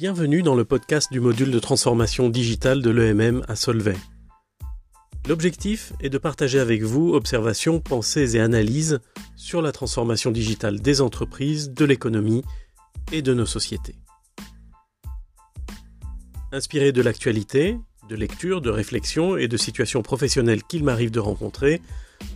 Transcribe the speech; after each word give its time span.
Bienvenue 0.00 0.40
dans 0.42 0.54
le 0.54 0.64
podcast 0.64 1.12
du 1.12 1.20
module 1.20 1.50
de 1.50 1.58
transformation 1.58 2.30
digitale 2.30 2.80
de 2.80 2.88
l'EMM 2.88 3.44
à 3.48 3.54
Solvay. 3.54 3.98
L'objectif 5.28 5.92
est 6.00 6.08
de 6.08 6.16
partager 6.16 6.58
avec 6.58 6.80
vous 6.80 7.12
observations, 7.12 7.80
pensées 7.80 8.34
et 8.34 8.40
analyses 8.40 9.00
sur 9.36 9.60
la 9.60 9.72
transformation 9.72 10.30
digitale 10.30 10.80
des 10.80 11.02
entreprises, 11.02 11.72
de 11.74 11.84
l'économie 11.84 12.42
et 13.12 13.20
de 13.20 13.34
nos 13.34 13.44
sociétés. 13.44 13.94
Inspiré 16.50 16.92
de 16.92 17.02
l'actualité, 17.02 17.76
de 18.08 18.16
lectures, 18.16 18.62
de 18.62 18.70
réflexions 18.70 19.36
et 19.36 19.48
de 19.48 19.56
situations 19.58 20.00
professionnelles 20.00 20.62
qu'il 20.62 20.82
m'arrive 20.82 21.10
de 21.10 21.20
rencontrer, 21.20 21.82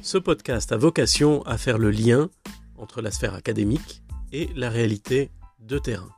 ce 0.03 0.19
podcast 0.19 0.71
a 0.73 0.77
vocation 0.77 1.41
à 1.45 1.57
faire 1.57 1.79
le 1.79 1.91
lien 1.91 2.29
entre 2.77 3.01
la 3.01 3.11
sphère 3.11 3.33
académique 3.33 4.03
et 4.33 4.51
la 4.55 4.69
réalité 4.69 5.31
de 5.61 5.79
terrain. 5.79 6.11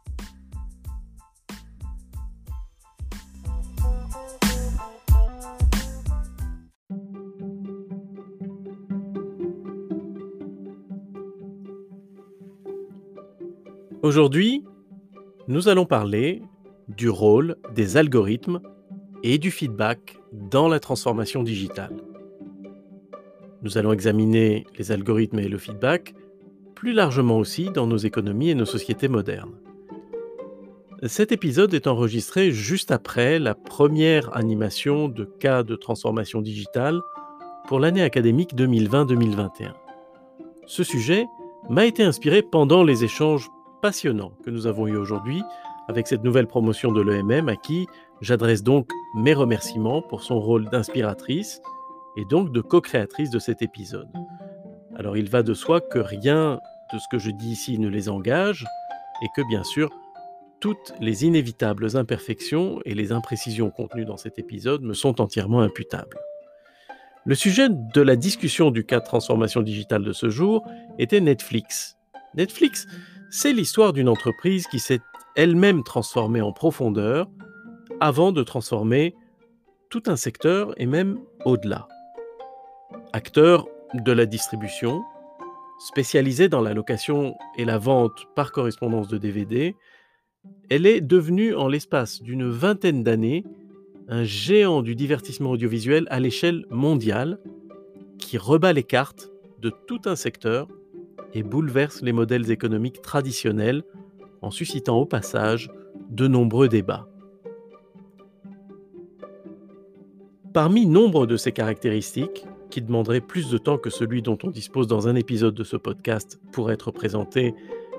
Aujourd'hui, 14.07 14.63
nous 15.49 15.69
allons 15.69 15.85
parler 15.85 16.41
du 16.87 17.09
rôle 17.09 17.57
des 17.75 17.97
algorithmes 17.97 18.61
et 19.25 19.37
du 19.37 19.51
feedback 19.51 20.21
dans 20.33 20.69
la 20.69 20.79
transformation 20.79 21.43
digitale. 21.43 21.97
Nous 23.63 23.79
allons 23.79 23.93
examiner 23.93 24.65
les 24.79 24.93
algorithmes 24.93 25.41
et 25.41 25.49
le 25.49 25.59
feedback 25.59 26.15
plus 26.77 26.93
largement 26.93 27.37
aussi 27.37 27.71
dans 27.71 27.89
nos 27.89 27.97
économies 27.97 28.51
et 28.51 28.55
nos 28.55 28.65
sociétés 28.65 29.09
modernes. 29.09 29.57
Cet 31.03 31.33
épisode 31.33 31.75
est 31.75 31.89
enregistré 31.89 32.53
juste 32.53 32.93
après 32.93 33.41
la 33.41 33.57
première 33.57 34.37
animation 34.37 35.09
de 35.09 35.25
cas 35.25 35.65
de 35.65 35.75
transformation 35.75 36.43
digitale 36.43 37.01
pour 37.67 37.81
l'année 37.81 38.05
académique 38.05 38.55
2020-2021. 38.55 39.73
Ce 40.67 40.85
sujet 40.85 41.27
m'a 41.69 41.87
été 41.87 42.05
inspiré 42.05 42.43
pendant 42.43 42.85
les 42.85 43.03
échanges 43.03 43.51
passionnant 43.87 44.33
que 44.45 44.51
nous 44.51 44.67
avons 44.67 44.89
eu 44.89 44.97
aujourd'hui 44.97 45.45
avec 45.87 46.09
cette 46.09 46.25
nouvelle 46.25 46.49
promotion 46.49 46.91
de 46.91 47.01
l'EMM 47.01 47.49
à 47.49 47.55
qui 47.55 47.87
j'adresse 48.21 48.65
donc 48.65 48.91
mes 49.15 49.33
remerciements 49.33 50.03
pour 50.03 50.25
son 50.25 50.41
rôle 50.41 50.69
d'inspiratrice 50.71 51.61
et 52.17 52.25
donc 52.25 52.51
de 52.51 52.61
co-créatrice 52.61 53.31
de 53.31 53.39
cet 53.39 53.63
épisode. 53.63 54.09
Alors 54.97 55.17
il 55.17 55.31
va 55.31 55.45
de 55.45 55.55
soi 55.55 55.81
que 55.81 56.01
rien 56.01 56.59
de 56.93 56.99
ce 56.99 57.05
que 57.13 57.21
je 57.21 57.31
dis 57.31 57.53
ici 57.53 57.79
ne 57.79 57.87
les 57.87 58.09
engage 58.09 58.67
et 59.23 59.29
que 59.37 59.47
bien 59.49 59.63
sûr 59.63 59.89
toutes 60.59 60.93
les 60.99 61.25
inévitables 61.25 61.97
imperfections 61.97 62.81
et 62.87 62.95
les 62.95 63.13
imprécisions 63.13 63.71
contenues 63.71 64.05
dans 64.05 64.17
cet 64.17 64.41
épisode 64.41 64.83
me 64.83 64.95
sont 64.95 65.21
entièrement 65.21 65.61
imputables. 65.61 66.19
Le 67.25 67.37
sujet 67.37 67.69
de 67.71 68.03
la 68.03 68.17
discussion 68.17 68.73
du 68.73 68.85
cas 68.85 68.99
de 68.99 69.05
transformation 69.05 69.63
digitale 69.63 70.03
de 70.03 70.13
ce 70.13 70.29
jour 70.29 70.67
était 70.99 71.21
Netflix. 71.21 71.97
Netflix, 72.35 72.89
c'est 73.37 73.53
l'histoire 73.53 73.93
d'une 73.93 74.09
entreprise 74.09 74.67
qui 74.67 74.79
s'est 74.79 75.03
elle-même 75.35 75.83
transformée 75.83 76.41
en 76.41 76.53
profondeur 76.53 77.29
avant 78.01 78.33
de 78.33 78.43
transformer 78.43 79.15
tout 79.91 80.03
un 80.07 80.17
secteur 80.17 80.73
et 80.81 80.87
même 80.87 81.19
au-delà. 81.45 81.87
Acteur 83.13 83.69
de 83.93 84.11
la 84.11 84.25
distribution, 84.25 85.03
spécialisée 85.79 86.49
dans 86.49 86.63
la 86.63 86.73
location 86.73 87.35
et 87.59 87.67
la 87.67 87.77
vente 87.77 88.25
par 88.35 88.53
correspondance 88.53 89.09
de 89.09 89.19
DVD, 89.19 89.77
elle 90.71 90.87
est 90.87 91.03
devenue 91.03 91.55
en 91.55 91.69
l'espace 91.69 92.23
d'une 92.23 92.49
vingtaine 92.49 93.05
d'années 93.05 93.45
un 94.09 94.25
géant 94.25 94.81
du 94.81 94.95
divertissement 94.95 95.51
audiovisuel 95.51 96.07
à 96.09 96.21
l'échelle 96.21 96.65
mondiale 96.71 97.39
qui 98.19 98.39
rebat 98.39 98.73
les 98.73 98.83
cartes 98.83 99.29
de 99.61 99.71
tout 99.87 100.01
un 100.07 100.17
secteur 100.17 100.69
et 101.37 101.43
bouleverse 101.43 102.01
les 102.01 102.13
modèles 102.13 102.51
économiques 102.51 103.03
traditionnels 103.03 103.85
en 104.41 104.51
suscitant 104.51 104.97
au 104.97 105.05
passage 105.05 105.71
de 106.09 106.27
nombreux 106.27 106.69
débats. 106.69 107.07
Parmi 110.55 110.87
nombre 110.87 111.27
de 111.27 111.37
ces 111.37 111.53
caractéristiques, 111.53 112.47
qui 112.71 112.81
demanderaient 112.81 113.21
plus 113.21 113.51
de 113.51 113.59
temps 113.59 113.77
que 113.77 113.91
celui 113.91 114.23
dont 114.23 114.39
on 114.45 114.51
dispose 114.51 114.87
dans 114.87 115.09
un 115.09 115.15
épisode 115.15 115.55
de 115.55 115.63
ce 115.63 115.77
podcast 115.77 116.41
pour 116.53 116.73
être 116.73 116.91
présenté 116.91 117.55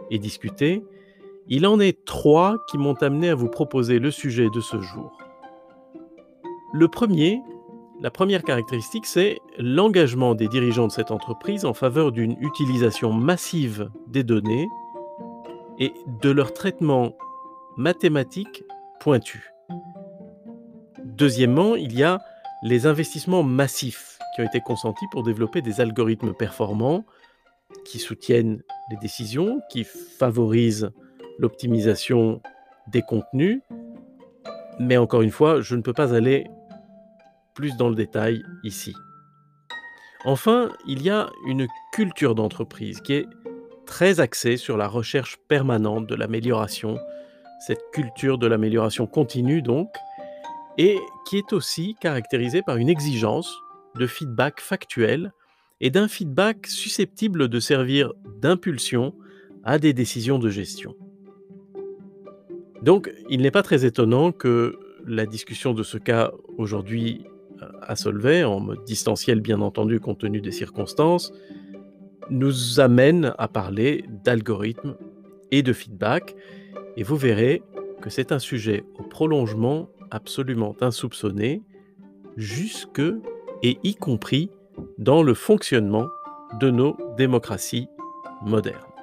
et 0.09 0.17
discuté, 0.17 0.83
il 1.47 1.67
en 1.67 1.79
est 1.79 2.05
trois 2.05 2.57
qui 2.69 2.79
m'ont 2.79 2.95
amené 2.95 3.29
à 3.29 3.35
vous 3.35 3.49
proposer 3.49 3.99
le 3.99 4.09
sujet 4.09 4.49
de 4.49 4.61
ce 4.61 4.81
jour. 4.81 5.15
Le 6.73 6.87
premier 6.87 7.39
la 7.99 8.11
première 8.11 8.43
caractéristique, 8.43 9.07
c'est 9.07 9.39
l'engagement 9.57 10.35
des 10.35 10.47
dirigeants 10.47 10.87
de 10.87 10.91
cette 10.91 11.09
entreprise 11.09 11.65
en 11.65 11.73
faveur 11.73 12.11
d'une 12.11 12.37
utilisation 12.41 13.11
massive 13.11 13.89
des 14.07 14.23
données 14.23 14.67
et 15.79 15.93
de 16.21 16.29
leur 16.29 16.53
traitement 16.53 17.15
mathématique 17.75 18.63
pointu. 18.99 19.51
Deuxièmement, 21.03 21.75
il 21.75 21.97
y 21.97 22.03
a 22.03 22.19
les 22.61 22.85
investissements 22.85 23.43
massifs 23.43 24.19
qui 24.35 24.41
ont 24.41 24.45
été 24.45 24.61
consentis 24.61 25.05
pour 25.11 25.23
développer 25.23 25.63
des 25.63 25.81
algorithmes 25.81 26.33
performants 26.33 27.03
qui 27.83 27.97
soutiennent 27.97 28.61
les 28.91 28.97
décisions, 28.97 29.59
qui 29.71 29.83
favorisent 29.83 30.91
l'optimisation 31.39 32.41
des 32.91 33.01
contenus. 33.01 33.61
Mais 34.79 34.97
encore 34.97 35.23
une 35.23 35.31
fois, 35.31 35.61
je 35.61 35.75
ne 35.75 35.81
peux 35.81 35.93
pas 35.93 36.13
aller 36.13 36.47
plus 37.57 37.75
dans 37.75 37.89
le 37.89 37.95
détail 37.95 38.43
ici. 38.63 38.93
Enfin, 40.25 40.71
il 40.85 41.01
y 41.01 41.09
a 41.09 41.31
une 41.47 41.67
culture 41.91 42.35
d'entreprise 42.35 43.01
qui 43.01 43.13
est 43.13 43.25
très 43.87 44.19
axée 44.19 44.57
sur 44.57 44.77
la 44.77 44.87
recherche 44.87 45.37
permanente 45.47 46.05
de 46.05 46.13
l'amélioration, 46.13 46.99
cette 47.65 47.81
culture 47.91 48.37
de 48.37 48.45
l'amélioration 48.45 49.07
continue 49.07 49.63
donc, 49.63 49.89
et 50.77 50.99
qui 51.25 51.37
est 51.37 51.51
aussi 51.51 51.95
caractérisée 51.99 52.61
par 52.61 52.77
une 52.77 52.89
exigence 52.89 53.51
de 53.95 54.05
feedback 54.05 54.61
factuel 54.61 55.33
et 55.81 55.89
d'un 55.89 56.07
feedback 56.07 56.67
susceptible 56.67 57.47
de 57.47 57.59
servir 57.59 58.13
d'impulsion 58.39 59.15
à 59.63 59.79
des 59.79 59.93
décisions 59.93 60.37
de 60.37 60.49
gestion. 60.51 60.93
Donc, 62.83 63.11
il 63.31 63.41
n'est 63.41 63.49
pas 63.49 63.63
très 63.63 63.83
étonnant 63.83 64.31
que 64.31 64.77
la 65.07 65.25
discussion 65.25 65.73
de 65.73 65.81
ce 65.81 65.97
cas 65.97 66.33
aujourd'hui 66.59 67.25
à 67.81 67.95
Solvay, 67.95 68.43
en 68.43 68.59
mode 68.59 68.83
distanciel 68.85 69.41
bien 69.41 69.61
entendu 69.61 69.99
compte 69.99 70.19
tenu 70.19 70.41
des 70.41 70.51
circonstances, 70.51 71.31
nous 72.29 72.79
amène 72.79 73.33
à 73.37 73.47
parler 73.47 74.05
d'algorithmes 74.23 74.95
et 75.51 75.63
de 75.63 75.73
feedback. 75.73 76.35
Et 76.97 77.03
vous 77.03 77.15
verrez 77.15 77.63
que 78.01 78.09
c'est 78.09 78.31
un 78.31 78.39
sujet 78.39 78.83
au 78.99 79.03
prolongement 79.03 79.89
absolument 80.11 80.75
insoupçonné, 80.81 81.63
jusque 82.35 83.01
et 83.63 83.77
y 83.83 83.95
compris 83.95 84.51
dans 84.97 85.23
le 85.23 85.33
fonctionnement 85.33 86.07
de 86.59 86.69
nos 86.69 86.95
démocraties 87.17 87.87
modernes. 88.43 88.96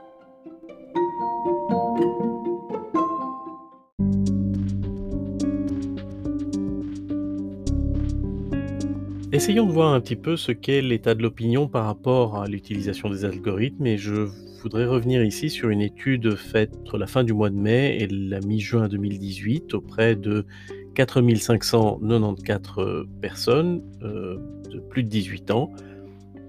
Essayons 9.35 9.67
de 9.67 9.73
voir 9.73 9.93
un 9.93 10.01
petit 10.01 10.15
peu 10.15 10.37
ce 10.37 10.53
qu'est 10.53 10.81
l'état 10.81 11.17
de 11.17 11.21
l'opinion 11.21 11.67
par 11.67 11.87
rapport 11.87 12.41
à 12.41 12.47
l'utilisation 12.47 13.11
des 13.11 13.25
algorithmes 13.25 13.85
et 13.85 13.99
je 13.99 14.29
voudrais 14.63 14.87
revenir 14.87 15.25
ici 15.25 15.51
sur 15.51 15.71
une 15.71 15.81
étude 15.81 16.37
faite 16.37 16.71
entre 16.83 16.99
la 16.99 17.09
fin 17.09 17.25
du 17.25 17.33
mois 17.33 17.51
de 17.51 17.57
mai 17.57 17.99
et 18.01 18.07
la 18.07 18.39
mi-juin 18.39 18.87
2018 18.87 19.75
auprès 19.75 20.15
de 20.15 20.47
4594 20.95 23.09
personnes 23.21 23.83
euh, 24.05 24.39
de 24.71 24.79
plus 24.79 25.03
de 25.03 25.09
18 25.09 25.51
ans 25.51 25.73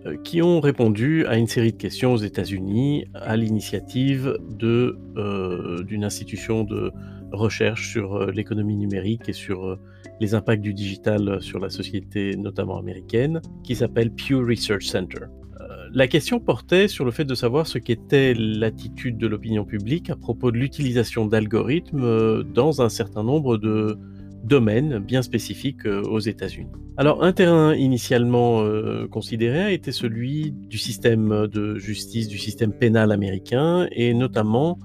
euh, 0.06 0.16
qui 0.24 0.44
ont 0.44 0.60
répondu 0.60 1.26
à 1.26 1.38
une 1.38 1.48
série 1.48 1.72
de 1.72 1.78
questions 1.78 2.14
aux 2.14 2.18
États-Unis 2.18 3.06
à 3.16 3.36
l'initiative 3.36 4.38
euh, 4.62 5.82
d'une 5.82 6.04
institution 6.04 6.64
de 6.64 6.92
recherche 7.32 7.90
sur 7.90 8.28
l'économie 8.28 8.78
numérique 8.78 9.28
et 9.28 9.34
sur 9.34 9.80
les 10.20 10.34
impacts 10.34 10.62
du 10.62 10.74
digital 10.74 11.42
sur 11.42 11.60
la 11.60 11.70
société, 11.70 12.36
notamment 12.36 12.78
américaine, 12.78 13.42
qui 13.64 13.76
s'appelle 13.76 14.12
Pew 14.12 14.40
Research 14.48 14.84
Center. 14.84 15.26
Euh, 15.62 15.90
la 15.94 16.08
question 16.08 16.40
portait 16.40 16.88
sur 16.88 17.06
le 17.06 17.12
fait 17.12 17.26
de 17.26 17.36
savoir 17.36 17.68
ce 17.68 17.78
qu'était 17.78 18.34
l'attitude 18.34 19.18
de 19.18 19.28
l'opinion 19.28 19.66
publique 19.66 20.10
à 20.10 20.16
propos 20.16 20.52
de 20.52 20.58
l'utilisation 20.58 21.26
d'algorithmes 21.26 22.04
euh, 22.04 22.44
dans 22.44 22.82
un 22.82 22.90
certain 22.90 23.24
nombre 23.24 23.58
de 23.58 23.98
domaines 24.44 25.00
bien 25.00 25.22
spécifiques 25.22 25.86
euh, 25.86 26.04
aux 26.04 26.20
États-Unis. 26.20 26.70
Alors 26.98 27.24
un 27.24 27.34
terrain 27.34 27.74
initialement 27.76 28.64
considéré 29.12 29.60
a 29.60 29.72
été 29.72 29.92
celui 29.92 30.54
du 30.54 30.78
système 30.78 31.46
de 31.48 31.76
justice, 31.76 32.30
du 32.30 32.38
système 32.38 32.72
pénal 32.72 33.12
américain 33.12 33.88
et 33.92 34.14
notamment 34.14 34.80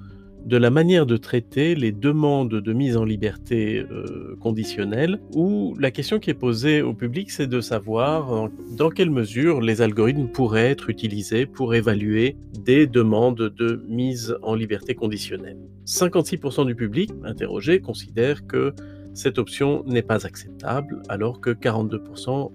de 0.45 0.57
la 0.57 0.71
manière 0.71 1.07
de 1.07 1.17
traiter 1.17 1.75
les 1.75 1.93
demandes 1.93 2.55
de 2.55 2.73
mise 2.73 2.97
en 2.97 3.05
liberté 3.05 3.85
euh, 3.91 4.37
conditionnelle, 4.41 5.21
où 5.35 5.77
la 5.79 5.91
question 5.91 6.19
qui 6.19 6.31
est 6.31 6.35
posée 6.35 6.83
au 6.83 6.95
public, 6.95 7.31
c'est 7.31 7.47
de 7.47 7.61
savoir 7.61 8.49
dans 8.77 8.91
quelle 8.91 9.11
mesure 9.11 9.61
les 9.61 9.83
algorithmes 9.83 10.29
pourraient 10.29 10.71
être 10.71 10.91
utilisés 10.91 11.47
pour 11.47 11.75
évaluer 11.75 12.37
des 12.59 12.87
demandes 12.87 13.53
de 13.57 13.85
mise 13.89 14.37
en 14.43 14.55
liberté 14.55 14.95
conditionnelle. 14.95 15.59
56% 15.87 16.67
du 16.67 16.75
public 16.75 17.11
interrogé 17.25 17.81
considère 17.81 18.47
que 18.47 18.75
cette 19.13 19.39
option 19.39 19.83
n'est 19.87 20.03
pas 20.03 20.27
acceptable, 20.27 21.03
alors 21.09 21.41
que 21.41 21.51
42% 21.51 22.51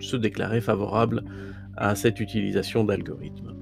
se 0.00 0.16
déclaraient 0.16 0.60
favorables 0.60 1.24
à 1.76 1.94
cette 1.94 2.20
utilisation 2.20 2.84
d'algorithmes. 2.84 3.59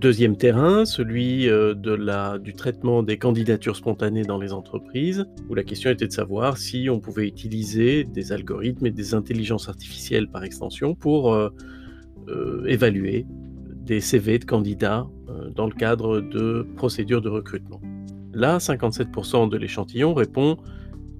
Deuxième 0.00 0.36
terrain, 0.36 0.84
celui 0.84 1.48
euh, 1.48 1.72
de 1.72 1.92
la, 1.92 2.40
du 2.40 2.52
traitement 2.54 3.04
des 3.04 3.16
candidatures 3.16 3.76
spontanées 3.76 4.24
dans 4.24 4.38
les 4.38 4.52
entreprises, 4.52 5.24
où 5.48 5.54
la 5.54 5.62
question 5.62 5.88
était 5.88 6.08
de 6.08 6.12
savoir 6.12 6.58
si 6.58 6.90
on 6.90 6.98
pouvait 6.98 7.28
utiliser 7.28 8.02
des 8.02 8.32
algorithmes 8.32 8.86
et 8.86 8.90
des 8.90 9.14
intelligences 9.14 9.68
artificielles 9.68 10.26
par 10.26 10.42
extension 10.42 10.96
pour 10.96 11.32
euh, 11.32 11.48
euh, 12.28 12.64
évaluer 12.66 13.24
des 13.86 14.00
CV 14.00 14.40
de 14.40 14.44
candidats 14.44 15.06
dans 15.54 15.66
le 15.66 15.74
cadre 15.74 16.20
de 16.20 16.66
procédures 16.74 17.20
de 17.20 17.28
recrutement. 17.28 17.80
Là, 18.32 18.58
57% 18.58 19.48
de 19.48 19.56
l'échantillon 19.56 20.14
répond 20.14 20.56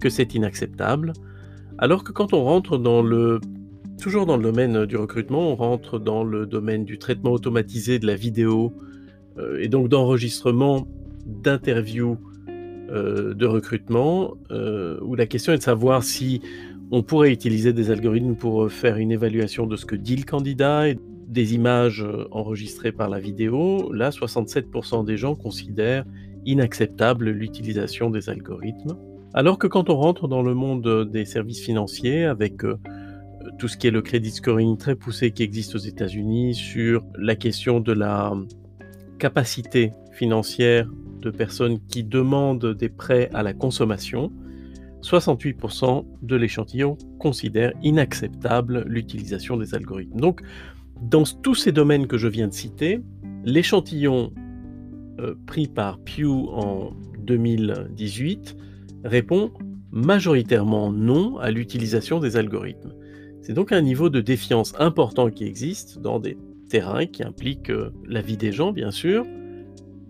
que 0.00 0.09
c'est 0.09 0.35
inacceptable, 0.35 1.12
alors 1.79 2.05
que 2.05 2.11
quand 2.11 2.32
on 2.32 2.43
rentre 2.43 2.79
dans 2.79 3.03
le 3.03 3.41
Toujours 4.05 4.27
dans 4.27 4.37
le 4.37 4.43
domaine 4.43 4.85
du 4.85 4.99
recrutement, 4.99 5.51
on 5.51 5.55
rentre 5.55 5.99
dans 5.99 6.25
le 6.25 6.45
domaine 6.45 6.85
du 6.85 6.99
traitement 6.99 7.33
automatisé 7.33 7.99
de 7.99 8.06
la 8.06 8.17
vidéo 8.17 8.71
euh, 9.39 9.62
et 9.62 9.69
donc 9.69 9.89
d'enregistrement 9.89 10.87
d'interviews 11.25 12.19
euh, 12.91 13.33
de 13.33 13.47
recrutement, 13.47 14.35
euh, 14.51 14.99
où 15.01 15.15
la 15.15 15.25
question 15.25 15.55
est 15.55 15.56
de 15.56 15.62
savoir 15.62 16.03
si 16.03 16.43
on 16.91 17.03
pourrait 17.03 17.33
utiliser 17.33 17.73
des 17.73 17.91
algorithmes 17.91 18.35
pour 18.35 18.71
faire 18.71 18.99
une 18.99 19.11
évaluation 19.11 19.67
de 19.67 19.75
ce 19.75 19.87
que 19.87 19.97
dit 19.97 20.17
le 20.17 20.25
candidat 20.25 20.91
et 20.91 20.99
des 21.27 21.55
images 21.55 22.06
enregistrées 22.31 22.93
par 22.93 23.09
la 23.09 23.21
vidéo. 23.21 23.91
Là, 23.91 24.11
67% 24.11 25.06
des 25.06 25.17
gens 25.17 25.35
considèrent 25.35 26.05
inacceptable 26.45 27.31
l'utilisation 27.31 28.11
des 28.11 28.29
algorithmes. 28.29 28.99
Alors 29.33 29.59
que 29.59 29.67
quand 29.67 29.89
on 29.89 29.97
rentre 29.97 30.29
dans 30.29 30.43
le 30.43 30.53
monde 30.53 31.09
des 31.11 31.25
services 31.25 31.65
financiers 31.65 32.25
avec 32.25 32.65
tout 33.58 33.69
ce 33.69 33.76
qui 33.76 33.87
est 33.87 33.91
le 33.91 34.02
credit 34.02 34.31
scoring 34.31 34.76
très 34.76 34.94
poussé 34.94 35.31
qui 35.31 35.43
existe 35.43 35.75
aux 35.75 35.79
États-Unis, 35.79 36.55
sur 36.55 37.05
la 37.19 37.37
question 37.37 37.81
de 37.81 37.93
la 37.93 38.32
capacité 39.19 39.93
financière 40.12 40.88
de 41.20 41.31
personnes 41.31 41.79
qui 41.87 42.05
demandent 42.05 42.75
des 42.75 42.88
prêts 42.88 43.31
à 43.32 43.43
la 43.43 43.52
consommation, 43.52 44.32
68% 45.02 46.05
de 46.23 46.37
l'échantillon 46.37 46.96
considèrent 47.19 47.73
inacceptable 47.82 48.85
l'utilisation 48.87 49.56
des 49.56 49.75
algorithmes. 49.75 50.19
Donc, 50.19 50.41
dans 51.02 51.25
tous 51.25 51.55
ces 51.55 51.73
domaines 51.73 52.06
que 52.06 52.17
je 52.17 52.29
viens 52.29 52.49
de 52.49 52.55
citer, 52.55 53.00
l'échantillon 53.44 54.32
euh, 55.20 55.35
pris 55.46 55.67
par 55.67 55.99
Pew 55.99 56.49
en 56.52 56.93
2018 57.19 58.56
répond 59.05 59.52
majoritairement 59.91 60.91
non 60.91 61.38
à 61.38 61.50
l'utilisation 61.50 62.19
des 62.19 62.37
algorithmes. 62.37 62.93
C'est 63.46 63.52
donc 63.52 63.73
un 63.73 63.82
niveau 63.82 64.08
de 64.08 64.23
défiance 64.23 64.73
important 64.79 65.29
qui 65.29 65.44
existe 65.44 65.99
dans 65.99 66.19
des 66.19 66.38
terrains 66.70 67.05
qui 67.05 67.23
impliquent 67.23 67.69
euh, 67.69 67.93
la 68.08 68.23
vie 68.23 68.38
des 68.38 68.52
gens, 68.52 68.73
bien 68.73 68.91
sûr, 68.91 69.26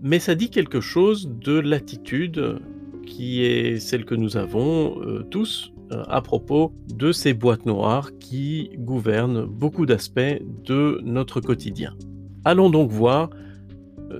mais 0.03 0.21
ça 0.21 0.37
dit 0.37 0.51
quelque 0.51 0.81
chose 0.81 1.29
de 1.41 1.59
l'attitude 1.59 2.61
qui 3.05 3.43
est 3.43 3.81
celle 3.81 4.05
que 4.05 4.15
nous 4.15 4.37
avons 4.37 5.01
euh, 5.03 5.25
tous 5.33 5.73
euh, 5.91 6.05
à 6.07 6.23
propos 6.23 6.73
de 6.95 7.11
ces 7.11 7.35
boîtes 7.35 7.67
noires 7.67 8.17
qui 8.21 8.71
gouvernent 8.79 9.47
beaucoup 9.47 9.85
d'aspects 9.85 10.41
de 10.65 11.01
notre 11.03 11.41
quotidien. 11.41 11.97
Allons 12.45 12.71
donc 12.71 12.93
voir 12.93 13.31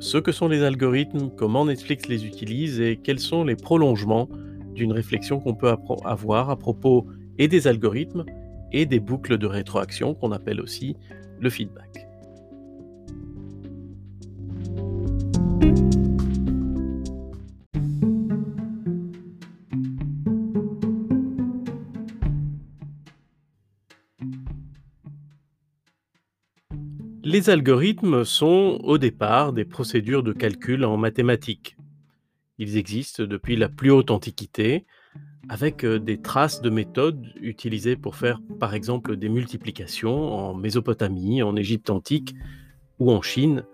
ce 0.01 0.19
que 0.19 0.33
sont 0.33 0.49
les 0.49 0.65
algorithmes, 0.65 1.31
comment 1.37 1.67
Netflix 1.67 2.09
les 2.09 2.27
utilise 2.27 2.81
et 2.81 2.97
quels 2.97 3.21
sont 3.21 3.45
les 3.45 3.55
prolongements 3.55 4.29
d'une 4.75 4.91
réflexion 4.91 5.39
qu'on 5.39 5.55
peut 5.55 5.73
avoir 6.05 6.51
à 6.51 6.57
propos 6.57 7.07
et 7.39 7.47
des 7.47 7.69
algorithmes 7.69 8.25
et 8.75 8.87
des 8.87 8.99
boucles 8.99 9.39
de 9.39 9.47
rétroaction 9.47 10.15
qu'on 10.15 10.33
appelle 10.33 10.61
aussi 10.61 10.97
le 11.41 11.49
feedback. 11.49 12.09
Les 27.23 27.51
algorithmes 27.51 28.25
sont 28.25 28.81
au 28.83 28.99
départ 28.99 29.53
des 29.53 29.65
procédures 29.65 30.25
de 30.25 30.33
calcul 30.33 30.85
en 30.85 30.97
mathématiques. 30.97 31.77
Ils 32.59 32.77
existent 32.77 33.23
depuis 33.23 33.55
la 33.57 33.69
plus 33.69 33.91
haute 33.91 34.11
antiquité, 34.11 34.85
avec 35.49 35.85
des 35.85 36.21
traces 36.21 36.63
de 36.63 36.71
méthodes 36.71 37.27
utilisées 37.41 37.97
pour 37.97 38.17
faire 38.17 38.41
par 38.59 38.75
exemple 38.75 39.17
des 39.17 39.29
multiplications 39.29 40.33
en 40.33 40.55
Mésopotamie, 40.55 41.43
en 41.43 41.57
Égypte 41.57 41.91
antique 41.91 42.35
ou 42.99 43.11
en 43.11 43.23
Chine. 43.23 43.65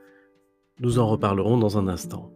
Nous 0.81 0.99
en 0.99 1.09
reparlerons 1.09 1.59
dans 1.59 1.79
un 1.79 1.89
instant. 1.89 2.33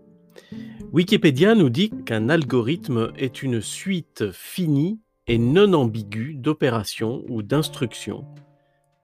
Wikipédia 0.93 1.55
nous 1.55 1.71
dit 1.71 1.91
qu'un 2.05 2.29
algorithme 2.29 3.13
est 3.17 3.43
une 3.43 3.61
suite 3.61 4.31
finie 4.33 5.01
et 5.27 5.39
non 5.39 5.73
ambiguë 5.73 6.35
d'opérations 6.35 7.25
ou 7.29 7.43
d'instructions 7.43 8.25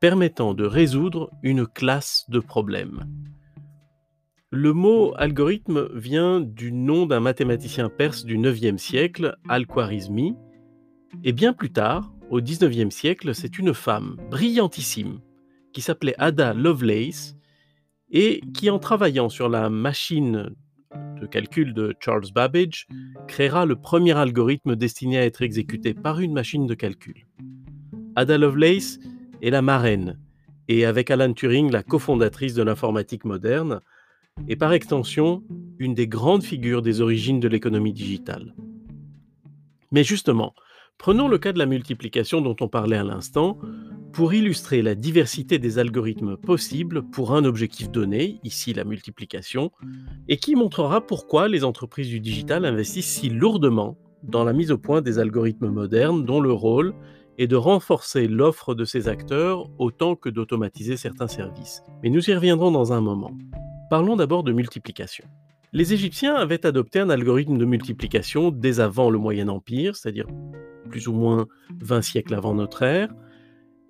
permettant 0.00 0.55
de 0.55 0.65
résoudre 0.65 1.31
une 1.43 1.67
classe 1.67 2.25
de 2.29 2.41
problèmes. 2.41 3.05
Le 4.52 4.73
mot 4.73 5.14
algorithme 5.17 5.88
vient 5.94 6.41
du 6.41 6.73
nom 6.73 7.06
d'un 7.06 7.20
mathématicien 7.20 7.88
perse 7.88 8.25
du 8.25 8.37
IXe 8.37 8.82
siècle, 8.82 9.37
Al-Khwarizmi, 9.49 10.35
et 11.23 11.32
bien 11.32 11.52
plus 11.52 11.70
tard, 11.70 12.12
au 12.31 12.41
XIXe 12.41 12.93
siècle, 12.93 13.32
c'est 13.32 13.61
une 13.61 13.73
femme 13.73 14.17
brillantissime 14.29 15.20
qui 15.73 15.81
s'appelait 15.82 16.17
Ada 16.19 16.52
Lovelace 16.52 17.37
et 18.11 18.41
qui, 18.52 18.70
en 18.70 18.81
travaillant 18.81 19.29
sur 19.29 19.49
la 19.49 19.70
machine 19.70 20.50
de 21.20 21.26
calcul 21.26 21.73
de 21.73 21.94
Charles 22.00 22.32
Babbage, 22.35 22.88
créera 23.29 23.66
le 23.66 23.76
premier 23.76 24.19
algorithme 24.19 24.75
destiné 24.75 25.19
à 25.19 25.26
être 25.26 25.42
exécuté 25.42 25.95
par 25.95 26.19
une 26.19 26.33
machine 26.33 26.66
de 26.66 26.75
calcul. 26.75 27.28
Ada 28.16 28.37
Lovelace 28.37 28.99
est 29.42 29.50
la 29.50 29.62
marraine 29.62 30.19
et 30.66 30.87
avec 30.87 31.12
Alan 31.12 31.33
Turing 31.35 31.71
la 31.71 31.85
cofondatrice 31.85 32.54
de 32.54 32.64
l'informatique 32.64 33.25
moderne, 33.25 33.80
et 34.49 34.56
par 34.56 34.73
extension 34.73 35.42
une 35.78 35.94
des 35.94 36.06
grandes 36.06 36.42
figures 36.42 36.82
des 36.82 37.00
origines 37.00 37.40
de 37.40 37.49
l'économie 37.49 37.92
digitale. 37.92 38.54
Mais 39.92 40.04
justement, 40.04 40.54
prenons 40.99 41.28
le 41.28 41.38
cas 41.38 41.52
de 41.52 41.59
la 41.59 41.66
multiplication 41.66 42.40
dont 42.40 42.56
on 42.61 42.68
parlait 42.68 42.99
à 42.99 43.04
l'instant, 43.04 43.59
pour 44.12 44.35
illustrer 44.35 44.82
la 44.82 44.94
diversité 44.94 45.59
des 45.59 45.78
algorithmes 45.78 46.37
possibles 46.37 47.02
pour 47.02 47.32
un 47.32 47.44
objectif 47.44 47.90
donné, 47.90 48.40
ici 48.42 48.73
la 48.75 48.85
multiplication, 48.85 49.70
et 50.28 50.37
qui 50.37 50.56
montrera 50.56 51.06
pourquoi 51.06 51.49
les 51.49 51.64
entreprises 51.64 52.09
du 52.09 52.20
digital 52.20 52.64
investissent 52.64 53.20
si 53.20 53.30
lourdement 53.30 53.97
dans 54.23 54.44
la 54.44 54.52
mise 54.52 54.70
au 54.70 54.78
point 54.78 55.00
des 55.00 55.18
algorithmes 55.18 55.68
modernes 55.68 56.25
dont 56.25 56.40
le 56.40 56.52
rôle 56.52 56.94
est 57.38 57.47
de 57.47 57.56
renforcer 57.56 58.26
l'offre 58.28 58.75
de 58.75 58.85
ces 58.85 59.09
acteurs 59.09 59.70
autant 59.78 60.16
que 60.16 60.28
d'automatiser 60.28 60.97
certains 60.97 61.28
services. 61.28 61.82
Mais 62.02 62.11
nous 62.11 62.28
y 62.28 62.35
reviendrons 62.35 62.70
dans 62.70 62.92
un 62.92 63.00
moment. 63.00 63.32
Parlons 63.90 64.14
d'abord 64.14 64.44
de 64.44 64.52
multiplication. 64.52 65.25
Les 65.73 65.92
Égyptiens 65.92 66.37
avaient 66.37 66.64
adopté 66.64 67.00
un 67.00 67.11
algorithme 67.11 67.59
de 67.59 67.64
multiplication 67.64 68.52
dès 68.52 68.78
avant 68.78 69.11
le 69.11 69.18
Moyen 69.18 69.49
Empire, 69.49 69.97
c'est-à-dire 69.97 70.28
plus 70.88 71.09
ou 71.09 71.12
moins 71.12 71.49
20 71.80 72.00
siècles 72.00 72.35
avant 72.35 72.54
notre 72.54 72.85
ère, 72.85 73.12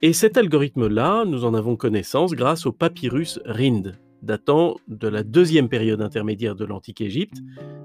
et 0.00 0.14
cet 0.14 0.38
algorithme-là, 0.38 1.26
nous 1.26 1.44
en 1.44 1.52
avons 1.52 1.76
connaissance 1.76 2.32
grâce 2.32 2.64
au 2.64 2.72
papyrus 2.72 3.40
Rind, 3.44 4.00
datant 4.22 4.78
de 4.88 5.06
la 5.06 5.22
deuxième 5.22 5.68
période 5.68 6.00
intermédiaire 6.00 6.56
de 6.56 6.64
l'Antique 6.64 7.02
Égypte, 7.02 7.36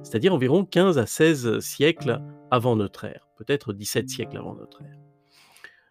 c'est-à-dire 0.02 0.34
environ 0.34 0.64
15 0.64 0.98
à 0.98 1.06
16 1.06 1.60
siècles 1.60 2.22
avant 2.50 2.78
notre 2.78 3.04
ère, 3.04 3.28
peut-être 3.38 3.74
17 3.74 4.10
siècles 4.10 4.38
avant 4.38 4.56
notre 4.56 4.82
ère. 4.84 5.00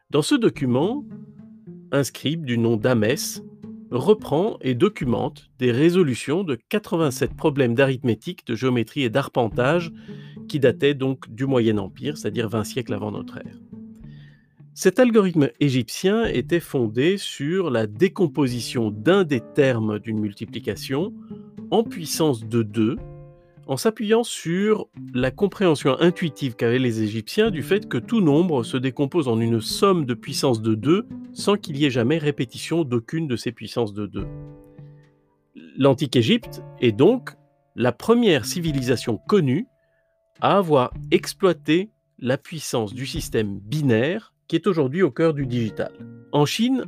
Dans 0.08 0.22
ce 0.22 0.34
document, 0.34 1.04
un 1.92 2.02
scribe 2.02 2.46
du 2.46 2.56
nom 2.56 2.78
d'Amès 2.78 3.42
reprend 3.96 4.58
et 4.60 4.74
documente 4.74 5.50
des 5.58 5.72
résolutions 5.72 6.44
de 6.44 6.58
87 6.68 7.34
problèmes 7.34 7.74
d'arithmétique, 7.74 8.46
de 8.46 8.54
géométrie 8.54 9.02
et 9.02 9.10
d'arpentage 9.10 9.92
qui 10.48 10.60
dataient 10.60 10.94
donc 10.94 11.32
du 11.32 11.46
Moyen 11.46 11.78
Empire, 11.78 12.18
c'est-à-dire 12.18 12.48
20 12.48 12.64
siècles 12.64 12.94
avant 12.94 13.10
notre 13.10 13.38
ère. 13.38 13.58
Cet 14.74 14.98
algorithme 14.98 15.50
égyptien 15.60 16.24
était 16.26 16.60
fondé 16.60 17.16
sur 17.16 17.70
la 17.70 17.86
décomposition 17.86 18.90
d'un 18.90 19.22
des 19.22 19.40
termes 19.40 20.00
d'une 20.00 20.18
multiplication 20.18 21.14
en 21.70 21.84
puissance 21.84 22.44
de 22.44 22.62
2 22.62 22.96
en 23.66 23.76
s'appuyant 23.76 24.22
sur 24.22 24.88
la 25.14 25.30
compréhension 25.30 25.98
intuitive 26.00 26.54
qu'avaient 26.56 26.78
les 26.78 27.02
Égyptiens 27.02 27.50
du 27.50 27.62
fait 27.62 27.88
que 27.88 27.98
tout 27.98 28.20
nombre 28.20 28.62
se 28.62 28.76
décompose 28.76 29.28
en 29.28 29.40
une 29.40 29.60
somme 29.60 30.04
de 30.04 30.14
puissance 30.14 30.60
de 30.62 30.74
2 30.74 31.06
sans 31.32 31.56
qu'il 31.56 31.76
y 31.76 31.84
ait 31.84 31.90
jamais 31.90 32.18
répétition 32.18 32.84
d'aucune 32.84 33.26
de 33.26 33.36
ces 33.36 33.52
puissances 33.52 33.94
de 33.94 34.06
2. 34.06 34.26
L'antique 35.76 36.16
Égypte 36.16 36.62
est 36.80 36.92
donc 36.92 37.30
la 37.74 37.92
première 37.92 38.44
civilisation 38.44 39.18
connue 39.26 39.66
à 40.40 40.58
avoir 40.58 40.92
exploité 41.10 41.90
la 42.18 42.38
puissance 42.38 42.94
du 42.94 43.06
système 43.06 43.58
binaire 43.58 44.32
qui 44.46 44.56
est 44.56 44.66
aujourd'hui 44.66 45.02
au 45.02 45.10
cœur 45.10 45.34
du 45.34 45.46
digital. 45.46 45.92
En 46.32 46.46
Chine, 46.46 46.84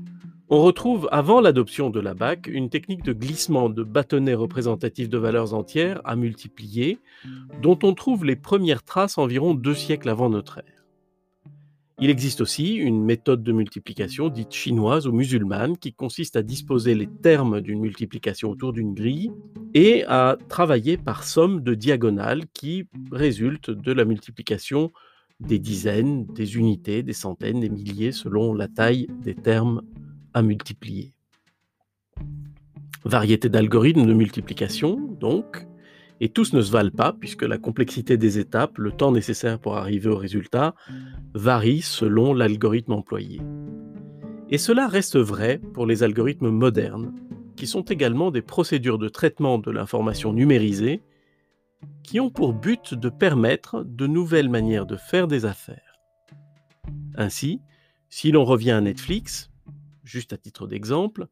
on 0.48 0.62
retrouve, 0.62 1.08
avant 1.10 1.40
l'adoption 1.40 1.90
de 1.90 1.98
la 1.98 2.14
BAC, 2.14 2.46
une 2.46 2.70
technique 2.70 3.02
de 3.02 3.12
glissement 3.12 3.68
de 3.68 3.82
bâtonnets 3.82 4.34
représentatifs 4.34 5.08
de 5.08 5.18
valeurs 5.18 5.54
entières 5.54 6.00
à 6.04 6.14
multiplier, 6.14 6.98
dont 7.62 7.78
on 7.82 7.94
trouve 7.94 8.24
les 8.24 8.36
premières 8.36 8.84
traces 8.84 9.18
environ 9.18 9.54
deux 9.54 9.74
siècles 9.74 10.08
avant 10.08 10.30
notre 10.30 10.58
ère. 10.58 10.76
Il 11.98 12.10
existe 12.10 12.42
aussi 12.42 12.74
une 12.74 13.02
méthode 13.02 13.42
de 13.42 13.52
multiplication 13.52 14.28
dite 14.28 14.52
chinoise 14.52 15.06
ou 15.06 15.12
musulmane 15.12 15.78
qui 15.78 15.94
consiste 15.94 16.36
à 16.36 16.42
disposer 16.42 16.94
les 16.94 17.06
termes 17.06 17.62
d'une 17.62 17.80
multiplication 17.80 18.50
autour 18.50 18.74
d'une 18.74 18.92
grille 18.92 19.32
et 19.72 20.04
à 20.06 20.36
travailler 20.48 20.98
par 20.98 21.24
somme 21.24 21.62
de 21.62 21.74
diagonales 21.74 22.44
qui 22.52 22.84
résultent 23.10 23.70
de 23.70 23.92
la 23.92 24.04
multiplication 24.04 24.92
des 25.40 25.58
dizaines, 25.58 26.26
des 26.26 26.56
unités, 26.56 27.02
des 27.02 27.14
centaines, 27.14 27.60
des 27.60 27.70
milliers 27.70 28.12
selon 28.12 28.52
la 28.52 28.68
taille 28.68 29.06
des 29.22 29.34
termes 29.34 29.80
à 30.36 30.42
multiplier. 30.42 31.14
Variété 33.06 33.48
d'algorithmes 33.48 34.04
de 34.04 34.12
multiplication, 34.12 34.96
donc, 35.18 35.66
et 36.20 36.28
tous 36.28 36.52
ne 36.52 36.60
se 36.60 36.70
valent 36.70 36.94
pas, 36.94 37.14
puisque 37.14 37.42
la 37.42 37.56
complexité 37.56 38.18
des 38.18 38.38
étapes, 38.38 38.76
le 38.76 38.92
temps 38.92 39.12
nécessaire 39.12 39.58
pour 39.58 39.78
arriver 39.78 40.10
au 40.10 40.16
résultat, 40.16 40.74
varie 41.32 41.80
selon 41.80 42.34
l'algorithme 42.34 42.92
employé. 42.92 43.40
Et 44.50 44.58
cela 44.58 44.88
reste 44.88 45.16
vrai 45.16 45.58
pour 45.72 45.86
les 45.86 46.02
algorithmes 46.02 46.50
modernes, 46.50 47.14
qui 47.56 47.66
sont 47.66 47.84
également 47.84 48.30
des 48.30 48.42
procédures 48.42 48.98
de 48.98 49.08
traitement 49.08 49.58
de 49.58 49.70
l'information 49.70 50.34
numérisée, 50.34 51.02
qui 52.02 52.20
ont 52.20 52.28
pour 52.28 52.52
but 52.52 52.92
de 52.92 53.08
permettre 53.08 53.84
de 53.84 54.06
nouvelles 54.06 54.50
manières 54.50 54.84
de 54.84 54.96
faire 54.96 55.28
des 55.28 55.46
affaires. 55.46 55.98
Ainsi, 57.16 57.62
si 58.10 58.32
l'on 58.32 58.44
revient 58.44 58.72
à 58.72 58.82
Netflix, 58.82 59.50
juste 60.06 60.32
à 60.32 60.36
titre 60.36 60.66
d'exemple, 60.68 61.26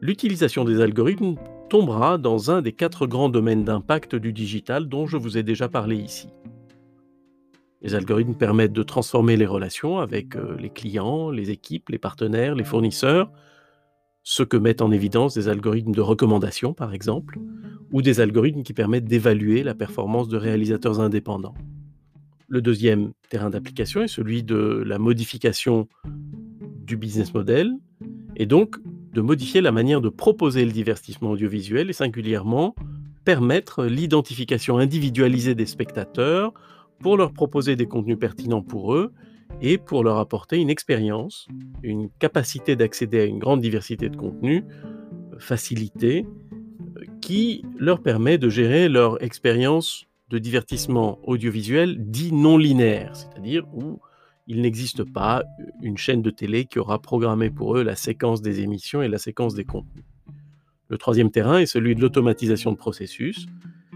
l'utilisation 0.00 0.64
des 0.64 0.80
algorithmes 0.80 1.36
tombera 1.70 2.18
dans 2.18 2.50
un 2.50 2.60
des 2.60 2.72
quatre 2.72 3.06
grands 3.06 3.28
domaines 3.28 3.64
d'impact 3.64 4.16
du 4.16 4.32
digital 4.32 4.88
dont 4.88 5.06
je 5.06 5.16
vous 5.16 5.38
ai 5.38 5.42
déjà 5.42 5.68
parlé 5.68 5.96
ici. 5.96 6.28
Les 7.82 7.94
algorithmes 7.94 8.34
permettent 8.34 8.72
de 8.72 8.82
transformer 8.82 9.36
les 9.36 9.46
relations 9.46 9.98
avec 9.98 10.34
euh, 10.34 10.56
les 10.58 10.70
clients, 10.70 11.30
les 11.30 11.50
équipes, 11.50 11.90
les 11.90 11.98
partenaires, 11.98 12.56
les 12.56 12.64
fournisseurs, 12.64 13.30
ce 14.24 14.42
que 14.42 14.56
mettent 14.56 14.82
en 14.82 14.90
évidence 14.90 15.34
des 15.34 15.48
algorithmes 15.48 15.92
de 15.92 16.00
recommandation 16.00 16.74
par 16.74 16.92
exemple, 16.92 17.38
ou 17.92 18.02
des 18.02 18.20
algorithmes 18.20 18.64
qui 18.64 18.72
permettent 18.72 19.04
d'évaluer 19.04 19.62
la 19.62 19.74
performance 19.74 20.26
de 20.26 20.36
réalisateurs 20.36 20.98
indépendants. 20.98 21.54
Le 22.48 22.60
deuxième 22.60 23.12
terrain 23.28 23.50
d'application 23.50 24.02
est 24.02 24.08
celui 24.08 24.42
de 24.42 24.82
la 24.84 24.98
modification 24.98 25.88
du 26.86 26.96
business 26.96 27.34
model 27.34 27.72
et 28.36 28.46
donc 28.46 28.76
de 29.12 29.20
modifier 29.20 29.60
la 29.60 29.72
manière 29.72 30.00
de 30.00 30.08
proposer 30.08 30.64
le 30.64 30.72
divertissement 30.72 31.30
audiovisuel 31.30 31.90
et 31.90 31.92
singulièrement 31.92 32.74
permettre 33.24 33.84
l'identification 33.84 34.78
individualisée 34.78 35.54
des 35.54 35.66
spectateurs 35.66 36.52
pour 37.00 37.16
leur 37.16 37.32
proposer 37.32 37.76
des 37.76 37.86
contenus 37.86 38.18
pertinents 38.18 38.62
pour 38.62 38.94
eux 38.94 39.12
et 39.60 39.78
pour 39.78 40.04
leur 40.04 40.18
apporter 40.18 40.58
une 40.58 40.70
expérience, 40.70 41.48
une 41.82 42.08
capacité 42.18 42.76
d'accéder 42.76 43.20
à 43.20 43.24
une 43.24 43.38
grande 43.38 43.60
diversité 43.60 44.08
de 44.08 44.16
contenus 44.16 44.62
euh, 44.62 45.38
facilitée 45.38 46.26
euh, 46.96 47.04
qui 47.20 47.64
leur 47.78 48.02
permet 48.02 48.38
de 48.38 48.48
gérer 48.48 48.88
leur 48.88 49.22
expérience 49.22 50.06
de 50.28 50.38
divertissement 50.38 51.18
audiovisuel 51.22 51.96
dit 51.98 52.32
non 52.32 52.58
linéaire, 52.58 53.14
c'est-à-dire 53.14 53.64
où 53.72 54.00
il 54.46 54.60
n'existe 54.60 55.04
pas 55.04 55.44
une 55.82 55.98
chaîne 55.98 56.22
de 56.22 56.30
télé 56.30 56.64
qui 56.66 56.78
aura 56.78 57.00
programmé 57.00 57.50
pour 57.50 57.76
eux 57.76 57.82
la 57.82 57.96
séquence 57.96 58.42
des 58.42 58.60
émissions 58.60 59.02
et 59.02 59.08
la 59.08 59.18
séquence 59.18 59.54
des 59.54 59.64
contenus. 59.64 60.04
Le 60.88 60.98
troisième 60.98 61.30
terrain 61.30 61.58
est 61.58 61.66
celui 61.66 61.96
de 61.96 62.00
l'automatisation 62.00 62.70
de 62.70 62.76
processus, 62.76 63.46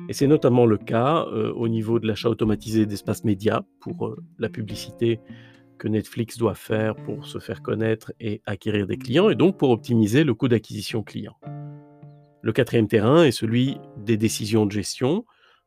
et 0.09 0.13
c'est 0.13 0.27
notamment 0.27 0.67
le 0.67 0.77
cas 0.77 1.25
euh, 1.27 1.53
au 1.53 1.69
niveau 1.69 2.01
de 2.01 2.09
l'achat 2.09 2.29
automatisé 2.29 2.85
d'espaces 2.85 3.23
médias 3.23 3.63
pour 3.81 4.09
euh, 4.09 4.17
la 4.39 4.49
publicité 4.49 5.21
que 5.79 5.87
Netflix 5.87 6.37
doit 6.37 6.57
faire 6.57 6.97
pour 6.97 7.27
se 7.27 7.39
faire 7.39 7.63
connaître 7.63 8.13
et 8.19 8.43
acquérir 8.45 8.89
des 8.89 8.97
clients, 8.97 9.31
et 9.31 9.37
donc 9.37 9.57
pour 9.57 9.71
optimiser 9.71 10.25
le 10.25 10.35
coût 10.35 10.49
d'acquisition 10.49 11.05
client. 11.05 11.37
Le 12.43 12.53
quatrième 12.53 12.89
terrain 12.89 13.23
est 13.23 13.31
celui 13.31 13.77
des 13.99 14.17
décisions 14.17 14.67
de 14.67 14.73
gestion, 14.73 15.25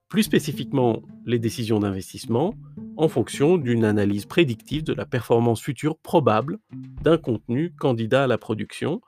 plus 0.10 0.24
spécifiquement 0.24 1.02
les 1.26 1.40
décisions 1.40 1.80
d'investissement, 1.80 2.54
en 2.98 3.08
fonction 3.08 3.58
d'une 3.58 3.86
analyse 3.86 4.26
prédictive 4.26 4.84
de 4.84 4.94
la 4.94 5.06
performance 5.06 5.62
future 5.62 5.98
probable 5.98 6.60
d'un 7.02 7.18
contenu 7.18 7.74
candidat 7.74 8.24
à 8.24 8.28
la 8.28 8.38
production, 8.38 9.02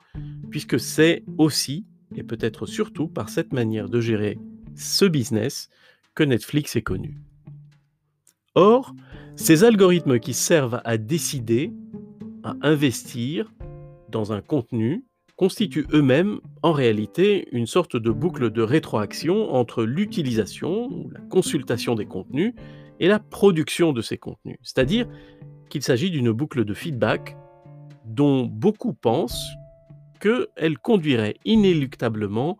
puisque 0.50 0.80
c'est 0.80 1.24
aussi, 1.38 1.86
et 2.14 2.22
peut-être 2.22 2.66
surtout 2.66 3.08
par 3.08 3.28
cette 3.28 3.52
manière 3.52 3.88
de 3.88 4.00
gérer 4.00 4.38
ce 4.74 5.04
business, 5.04 5.68
que 6.14 6.24
Netflix 6.24 6.76
est 6.76 6.82
connu. 6.82 7.20
Or, 8.54 8.94
ces 9.36 9.64
algorithmes 9.64 10.18
qui 10.18 10.32
servent 10.32 10.80
à 10.84 10.96
décider, 10.96 11.72
à 12.42 12.56
investir 12.62 13.52
dans 14.08 14.32
un 14.32 14.40
contenu, 14.40 15.04
constituent 15.36 15.86
eux-mêmes 15.92 16.40
en 16.62 16.72
réalité 16.72 17.46
une 17.52 17.66
sorte 17.66 17.96
de 17.96 18.10
boucle 18.10 18.50
de 18.50 18.62
rétroaction 18.62 19.52
entre 19.52 19.84
l'utilisation, 19.84 20.88
ou 20.90 21.10
la 21.10 21.20
consultation 21.20 21.94
des 21.94 22.06
contenus, 22.06 22.54
et 23.00 23.08
la 23.08 23.18
production 23.18 23.92
de 23.92 24.02
ces 24.02 24.18
contenus. 24.18 24.58
C'est-à-dire 24.62 25.06
qu'il 25.68 25.82
s'agit 25.82 26.10
d'une 26.10 26.32
boucle 26.32 26.64
de 26.64 26.74
feedback 26.74 27.36
dont 28.04 28.44
beaucoup 28.44 28.94
pensent 28.94 29.46
qu'elle 30.20 30.78
conduirait 30.78 31.36
inéluctablement 31.44 32.58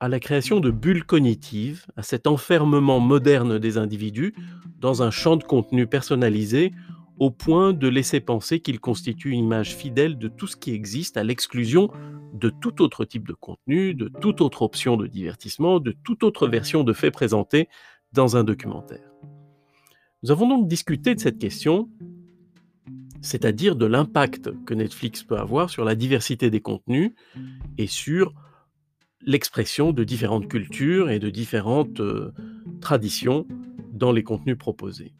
à 0.00 0.08
la 0.08 0.20
création 0.20 0.60
de 0.60 0.70
bulles 0.70 1.04
cognitives, 1.04 1.86
à 1.96 2.02
cet 2.02 2.26
enfermement 2.26 3.00
moderne 3.00 3.58
des 3.58 3.78
individus 3.78 4.34
dans 4.78 5.02
un 5.02 5.10
champ 5.10 5.36
de 5.36 5.44
contenu 5.44 5.86
personnalisé 5.86 6.72
au 7.18 7.30
point 7.30 7.72
de 7.72 7.88
laisser 7.88 8.20
penser 8.20 8.60
qu'il 8.60 8.78
constitue 8.78 9.30
une 9.30 9.44
image 9.44 9.74
fidèle 9.74 10.18
de 10.18 10.28
tout 10.28 10.46
ce 10.46 10.56
qui 10.56 10.72
existe 10.72 11.16
à 11.16 11.24
l'exclusion 11.24 11.90
de 12.34 12.50
tout 12.50 12.82
autre 12.82 13.06
type 13.06 13.26
de 13.26 13.32
contenu, 13.32 13.94
de 13.94 14.10
toute 14.20 14.42
autre 14.42 14.60
option 14.60 14.98
de 14.98 15.06
divertissement, 15.06 15.80
de 15.80 15.96
toute 16.04 16.22
autre 16.22 16.46
version 16.46 16.84
de 16.84 16.92
fait 16.92 17.10
présenté 17.10 17.68
dans 18.12 18.36
un 18.36 18.44
documentaire. 18.44 19.05
Nous 20.22 20.30
avons 20.30 20.48
donc 20.48 20.68
discuté 20.68 21.14
de 21.14 21.20
cette 21.20 21.38
question, 21.38 21.88
c'est-à-dire 23.20 23.76
de 23.76 23.86
l'impact 23.86 24.50
que 24.64 24.74
Netflix 24.74 25.22
peut 25.22 25.38
avoir 25.38 25.70
sur 25.70 25.84
la 25.84 25.94
diversité 25.94 26.50
des 26.50 26.60
contenus 26.60 27.12
et 27.78 27.86
sur 27.86 28.32
l'expression 29.22 29.92
de 29.92 30.04
différentes 30.04 30.48
cultures 30.48 31.10
et 31.10 31.18
de 31.18 31.30
différentes 31.30 32.00
euh, 32.00 32.32
traditions 32.80 33.46
dans 33.92 34.12
les 34.12 34.22
contenus 34.22 34.56
proposés. 34.56 35.12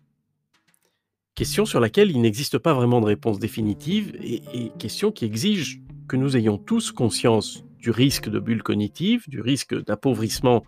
Question 1.35 1.67
sur 1.67 1.81
laquelle 1.81 2.11
il 2.11 2.21
n'existe 2.21 2.57
pas 2.57 2.73
vraiment 2.73 3.01
de 3.01 3.07
réponse 3.07 3.39
définitive 3.39 4.17
et, 4.23 4.71
question 4.79 5.13
qui 5.13 5.25
exige 5.25 5.83
que 6.09 6.17
nous 6.17 6.37
ayons 6.37 6.57
tous 6.57 6.93
conscience 6.93 7.65
du 7.79 7.91
risque 7.91 8.31
de 8.31 8.39
bulle 8.39 8.63
cognitive, 8.63 9.29
du 9.29 9.41
risque 9.41 9.75
d'appauvrissement 9.85 10.65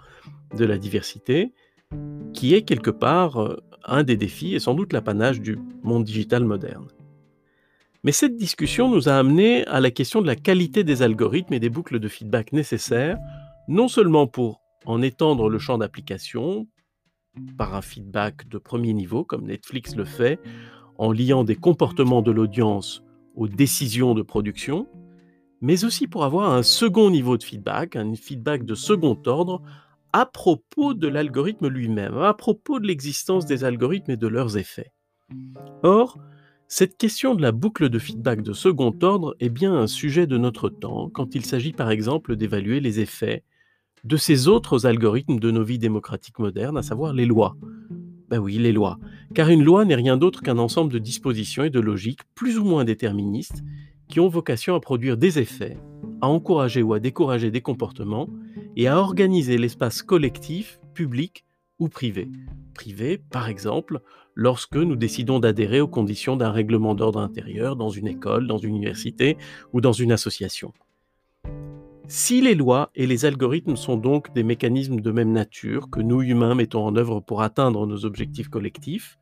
de 0.57 0.65
la 0.65 0.77
diversité, 0.77 1.53
qui 2.35 2.55
est 2.55 2.63
quelque 2.63 2.91
part 2.91 3.39
euh, 3.39 3.57
un 3.85 4.03
des 4.03 4.17
défis 4.17 4.55
et 4.55 4.61
sans 4.61 4.75
doute 4.75 4.93
l'apanage 4.93 5.41
du 5.41 5.59
monde 5.83 6.05
digital 6.05 6.45
moderne. 6.45 6.89
Mais 8.05 8.13
cette 8.13 8.37
discussion 8.37 8.89
nous 8.89 9.09
a 9.09 9.15
amené 9.15 9.67
à 9.67 9.81
la 9.81 9.91
question 9.91 10.23
de 10.23 10.27
la 10.27 10.37
qualité 10.37 10.85
des 10.85 11.03
algorithmes 11.03 11.55
et 11.55 11.61
des 11.61 11.71
boucles 11.71 11.99
de 11.99 12.09
feedback 12.09 12.53
nécessaires, 12.53 13.19
non 13.67 13.89
seulement 13.89 14.27
pour 14.27 14.61
en 14.87 15.03
étendre 15.03 15.49
le 15.51 15.59
champ 15.59 15.79
d'application 15.79 16.69
par 17.57 17.75
un 17.75 17.83
feedback 17.83 18.49
de 18.49 18.59
premier 18.59 18.93
niveau, 18.93 19.25
comme 19.25 19.47
Netflix 19.47 19.97
le 19.97 20.05
fait, 20.05 20.41
en 20.97 21.13
liant 21.13 21.45
des 21.45 21.57
comportements 21.57 22.23
de 22.23 22.31
l'audience 22.31 23.03
aux 23.35 23.49
décisions 23.49 24.15
de 24.15 24.23
production, 24.23 24.89
mais 25.61 25.85
aussi 25.85 26.07
pour 26.07 26.25
avoir 26.25 26.53
un 26.53 26.63
second 26.63 27.11
niveau 27.11 27.37
de 27.37 27.43
feedback, 27.43 27.97
un 27.97 28.15
feedback 28.15 28.65
de 28.65 28.75
second 28.75 29.19
ordre 29.27 29.63
à 30.13 30.27
propos 30.27 30.95
de 30.95 31.09
l'algorithme 31.09 31.69
lui-même, 31.69 32.19
à 32.19 32.35
propos 32.35 32.81
de 32.81 32.87
l'existence 32.87 33.47
des 33.47 33.65
algorithmes 33.65 34.13
et 34.13 34.17
de 34.17 34.27
leurs 34.27 34.57
effets. 34.57 34.93
Or, 35.83 36.19
cette 36.67 36.97
question 36.97 37.35
de 37.35 37.43
la 37.43 37.53
boucle 37.53 37.89
de 37.89 37.99
feedback 37.99 38.43
de 38.43 38.53
second 38.53 38.95
ordre 39.03 39.35
est 39.41 39.49
bien 39.49 39.75
un 39.75 39.87
sujet 39.87 40.27
de 40.27 40.37
notre 40.37 40.69
temps 40.69 41.09
quand 41.09 41.35
il 41.35 41.45
s'agit 41.45 41.73
par 41.73 41.91
exemple 41.91 42.37
d'évaluer 42.37 42.81
les 42.81 43.01
effets 43.01 43.43
de 44.05 44.17
ces 44.17 44.49
autres 44.49 44.87
algorithmes 44.87 45.41
de 45.41 45.51
nos 45.51 45.65
vies 45.65 45.79
démocratiques 45.79 46.39
modernes, 46.39 46.77
à 46.77 46.83
savoir 46.83 47.13
les 47.13 47.27
lois. 47.27 47.57
Ben 48.29 48.39
oui, 48.39 48.59
les 48.59 48.73
lois. 48.73 48.99
Car 49.35 49.49
une 49.49 49.65
loi 49.65 49.85
n'est 49.85 49.95
rien 49.95 50.17
d'autre 50.17 50.43
qu'un 50.43 50.59
ensemble 50.59 50.93
de 50.93 50.99
dispositions 50.99 51.65
et 51.65 51.71
de 51.71 51.81
logiques 51.81 52.21
plus 52.35 52.59
ou 52.59 52.65
moins 52.65 52.85
déterministes 52.85 53.63
qui 54.09 54.21
ont 54.21 54.29
vocation 54.29 54.75
à 54.75 54.81
produire 54.81 55.17
des 55.17 55.39
effets, 55.39 55.77
à 56.21 56.29
encourager 56.29 56.83
ou 56.83 56.95
à 56.95 57.01
décourager 57.01 57.51
des 57.51 57.61
comportements 57.61 58.29
et 58.77 58.89
à 58.89 58.99
organiser 58.99 59.59
l'espace 59.59 60.03
collectif, 60.03 60.81
public 60.95 61.45
ou 61.79 61.89
privé. 61.89 62.29
Privé, 62.75 63.19
par 63.19 63.49
exemple, 63.49 64.01
lorsque 64.35 64.77
nous 64.77 64.97
décidons 64.97 65.41
d'adhérer 65.41 65.81
aux 65.81 65.89
conditions 65.89 66.37
d'un 66.37 66.51
règlement 66.51 66.95
d'ordre 66.95 67.21
intérieur 67.21 67.77
dans 67.77 67.91
une 67.91 68.07
école, 68.07 68.47
dans 68.47 68.59
une 68.59 68.77
université 68.77 69.37
ou 69.73 69.81
dans 69.81 69.93
une 69.93 70.13
association. 70.13 70.73
Si 72.07 72.41
les 72.41 72.55
lois 72.55 72.91
et 72.95 73.07
les 73.07 73.27
algorithmes 73.27 73.77
sont 73.77 73.97
donc 73.97 74.33
des 74.33 74.43
mécanismes 74.43 75.01
de 75.01 75.11
même 75.11 75.33
nature 75.33 75.91
que 75.91 76.01
nous 76.01 76.23
humains 76.23 76.55
mettons 76.55 76.87
en 76.87 76.97
œuvre 76.97 77.21
pour 77.21 77.43
atteindre 77.43 77.87
nos 77.87 78.07
objectifs 78.07 78.49
collectifs, 78.49 79.19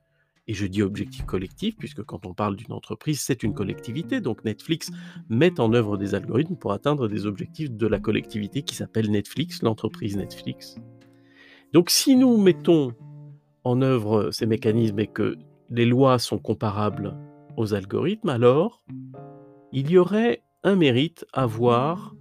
et 0.49 0.55
je 0.55 0.67
dis 0.67 0.83
objectifs 0.83 1.25
collectifs 1.25 1.77
puisque 1.77 2.03
quand 2.03 2.27
on 2.27 2.35
parle 2.35 2.57
d'une 2.57 2.73
entreprise, 2.73 3.21
c'est 3.21 3.43
une 3.43 3.55
collectivité, 3.55 4.21
donc 4.21 4.45
Netflix 4.45 4.91
met 5.29 5.59
en 5.61 5.73
œuvre 5.73 5.97
des 5.97 6.15
algorithmes 6.15 6.57
pour 6.57 6.73
atteindre 6.73 7.09
des 7.09 7.27
objectifs 7.27 7.71
de 7.71 7.87
la 7.87 7.99
collectivité 7.99 8.63
qui 8.63 8.75
s'appelle 8.75 9.11
Netflix, 9.11 9.63
l'entreprise 9.63 10.17
Netflix. 10.17 10.77
Donc 11.73 11.91
si 11.91 12.17
nous 12.17 12.37
mettons 12.37 12.93
en 13.65 13.83
œuvre 13.83 14.31
ces 14.31 14.47
mécanismes 14.47 15.01
et 15.01 15.09
que 15.09 15.37
les 15.71 15.87
lois 15.87 16.19
sont 16.19 16.39
comparables 16.39 17.17
aux 17.57 17.75
algorithmes, 17.75 18.29
alors 18.29 18.85
il 19.73 19.91
y 19.91 19.99
aurait 19.99 20.43
un 20.63 20.77
mérite 20.77 21.27
à 21.33 21.47
voir 21.47 22.15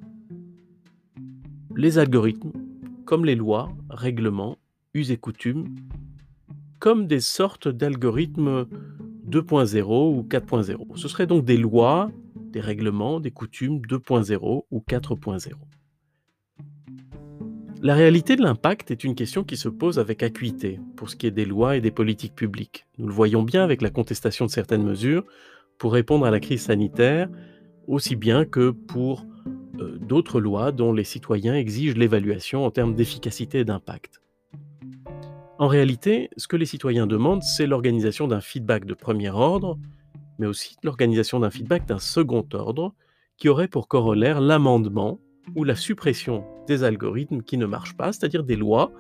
les 1.76 2.00
algorithmes, 2.00 2.54
comme 3.06 3.26
les 3.26 3.36
lois, 3.36 3.70
règlements, 3.90 4.58
us 4.94 5.12
et 5.12 5.18
coutumes, 5.18 5.76
comme 6.86 7.08
des 7.08 7.20
sortes 7.20 7.68
d'algorithmes 7.68 8.68
2.0 9.28 9.86
ou 10.16 10.22
4.0. 10.22 10.96
Ce 10.98 11.08
seraient 11.08 11.26
donc 11.26 11.44
des 11.44 11.58
lois, 11.58 12.12
des 12.36 12.62
règlements, 12.62 13.20
des 13.20 13.32
coutumes 13.32 13.80
2.0 13.80 14.66
ou 14.70 14.84
4.0. 14.88 15.54
La 17.82 17.96
réalité 17.96 18.36
de 18.36 18.44
l'impact 18.44 18.92
est 18.92 19.04
une 19.04 19.16
question 19.16 19.44
qui 19.44 19.58
se 19.58 19.68
pose 19.68 19.98
avec 19.98 20.22
acuité 20.22 20.80
pour 20.96 21.10
ce 21.10 21.16
qui 21.16 21.26
est 21.26 21.32
des 21.32 21.46
lois 21.46 21.76
et 21.76 21.82
des 21.82 21.90
politiques 21.90 22.36
publiques. 22.36 22.86
Nous 23.00 23.08
le 23.08 23.14
voyons 23.14 23.42
bien 23.42 23.64
avec 23.64 23.82
la 23.82 23.90
contestation 23.90 24.46
de 24.46 24.52
certaines 24.52 24.84
mesures 24.84 25.24
pour 25.80 25.92
répondre 25.92 26.28
à 26.28 26.30
la 26.30 26.40
crise 26.40 26.66
sanitaire, 26.66 27.30
aussi 27.88 28.16
bien 28.16 28.46
que 28.46 28.70
pour 28.70 29.26
euh, 29.80 29.98
d'autres 29.98 30.40
lois 30.40 30.72
dont 30.72 30.94
les 30.94 31.04
citoyens 31.04 31.56
exigent 31.56 31.98
l'évaluation 31.98 32.64
en 32.64 32.70
termes 32.70 32.94
d'efficacité 32.94 33.62
et 33.62 33.66
d'impact. 33.66 34.22
En 35.58 35.68
réalité, 35.68 36.30
ce 36.36 36.48
que 36.48 36.58
les 36.58 36.66
citoyens 36.66 37.08
demandent, 37.08 37.44
c'est 37.44 37.66
l'organisation 37.66 38.28
d'un 38.28 38.42
feedback 38.42 38.84
de 38.84 38.94
premier 38.94 39.30
ordre, 39.30 39.80
mais 40.38 40.48
aussi 40.48 40.76
l'organisation 40.84 41.40
d'un 41.40 41.50
feedback 41.50 41.86
d'un 41.86 42.00
second 42.00 42.46
ordre, 42.54 42.94
qui 43.38 43.48
aurait 43.48 43.70
pour 43.70 43.88
corollaire 43.88 44.42
l'amendement 44.42 45.20
ou 45.56 45.64
la 45.64 45.76
suppression 45.76 46.46
des 46.68 46.84
algorithmes 46.84 47.42
qui 47.42 47.58
ne 47.58 47.66
marchent 47.66 47.96
pas, 47.96 48.12
c'est-à-dire 48.12 48.44
des 48.44 48.58
lois 48.58 48.92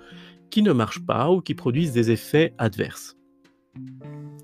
qui 0.49 0.61
ne 0.61 0.71
marchent 0.71 1.05
pas 1.05 1.29
ou 1.29 1.41
qui 1.41 1.55
produisent 1.55 1.91
des 1.91 2.11
effets 2.11 2.53
adverses. 2.57 3.17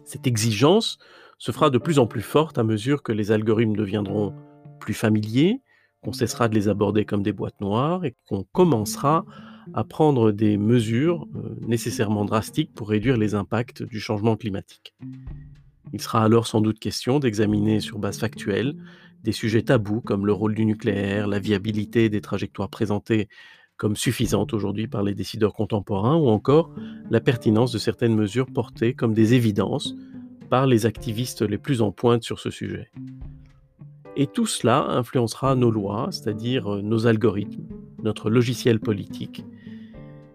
Cette 0.04 0.28
exigence 0.28 0.98
se 1.38 1.52
fera 1.52 1.70
de 1.70 1.78
plus 1.78 1.98
en 1.98 2.08
plus 2.08 2.22
forte 2.22 2.58
à 2.58 2.64
mesure 2.64 3.04
que 3.04 3.14
les 3.14 3.32
algorithmes 3.32 3.76
deviendront 3.76 4.34
plus 4.80 4.94
familiers, 4.94 5.62
qu'on 6.04 6.12
cessera 6.12 6.50
de 6.50 6.56
les 6.56 6.68
aborder 6.68 7.06
comme 7.06 7.24
des 7.24 7.32
boîtes 7.32 7.62
noires 7.62 8.04
et 8.04 8.16
qu'on 8.28 8.44
commencera 8.52 9.18
à 9.20 9.24
prendre 9.88 10.32
des 10.32 10.58
mesures 10.58 11.28
euh, 11.36 11.56
nécessairement 11.62 12.26
drastiques 12.26 12.74
pour 12.74 12.90
réduire 12.90 13.18
les 13.18 13.36
impacts 13.36 13.84
du 13.84 14.00
changement 14.00 14.36
climatique. 14.36 14.94
Il 15.94 16.02
sera 16.02 16.24
alors 16.24 16.48
sans 16.48 16.62
doute 16.62 16.80
question 16.80 17.20
d'examiner 17.20 17.80
sur 17.80 18.00
base 18.00 18.20
factuelle 18.20 18.76
des 19.24 19.32
sujets 19.32 19.62
tabous 19.62 20.02
comme 20.02 20.26
le 20.26 20.34
rôle 20.34 20.56
du 20.56 20.66
nucléaire, 20.66 21.28
la 21.28 21.40
viabilité 21.40 22.10
des 22.10 22.22
trajectoires 22.22 22.70
présentées 22.70 23.28
comme 23.78 23.96
suffisantes 23.96 24.54
aujourd'hui 24.54 24.88
par 24.88 25.02
les 25.02 25.16
décideurs 25.16 25.54
contemporains, 25.54 26.16
ou 26.16 26.28
encore 26.28 26.72
la 27.10 27.20
pertinence 27.20 27.72
de 27.72 27.80
certaines 27.80 28.16
mesures 28.16 28.46
portées 28.46 28.94
comme 28.94 29.14
des 29.16 29.34
évidences 29.34 29.96
par 30.50 30.68
les 30.68 30.86
activistes 30.86 31.42
les 31.42 31.58
plus 31.58 31.82
en 31.82 31.92
pointe 31.92 32.24
sur 32.24 32.40
ce 32.40 32.52
sujet. 32.52 32.92
Et 34.18 34.28
tout 34.28 34.46
cela 34.46 34.86
influencera 34.90 35.56
nos 35.56 35.72
lois, 35.72 36.10
c'est-à-dire 36.12 36.76
euh, 36.76 36.82
nos 36.82 37.08
algorithmes, 37.08 37.68
notre 38.04 38.30
logiciel 38.30 38.80
politique. 38.80 39.46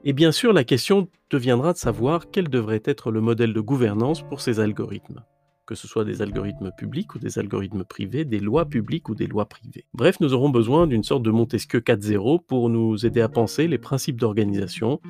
Et 0.04 0.12
bien 0.12 0.32
sûr, 0.32 0.52
la 0.52 0.64
question 0.64 1.08
deviendra 1.30 1.72
de 1.72 1.78
savoir 1.78 2.30
quel 2.30 2.48
devrait 2.48 2.82
être 2.84 3.10
le 3.10 3.20
modèle 3.20 3.52
de 3.52 3.60
gouvernance 3.60 4.22
pour 4.22 4.40
ces 4.40 4.60
algorithmes, 4.60 5.24
que 5.66 5.74
ce 5.74 5.88
soit 5.88 6.04
des 6.04 6.22
algorithmes 6.22 6.70
publics 6.78 7.14
ou 7.14 7.18
des 7.18 7.38
algorithmes 7.38 7.84
privés, 7.84 8.24
des 8.24 8.38
lois 8.38 8.66
publiques 8.66 9.08
ou 9.08 9.14
des 9.14 9.26
lois 9.26 9.46
privées. 9.46 9.84
Bref, 9.92 10.20
nous 10.20 10.32
aurons 10.32 10.48
besoin 10.48 10.86
d'une 10.86 11.02
sorte 11.02 11.24
de 11.24 11.30
Montesquieu 11.30 11.80
4.0 11.80 12.44
pour 12.46 12.70
nous 12.70 13.04
aider 13.04 13.20
à 13.20 13.28
penser 13.28 13.66
les 13.66 13.78
principes 13.78 14.20
d'organisation 14.20 15.00